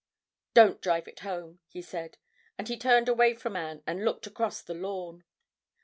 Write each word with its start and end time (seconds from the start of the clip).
"Don't 0.55 0.81
drive 0.81 1.07
it 1.07 1.19
home," 1.19 1.59
he 1.67 1.79
said, 1.83 2.17
and 2.57 2.67
he 2.67 2.75
turned 2.75 3.07
away 3.07 3.35
from 3.35 3.55
Anne 3.55 3.83
and 3.85 4.03
looked 4.03 4.25
across 4.25 4.63
the 4.63 4.73
lawn. 4.73 5.25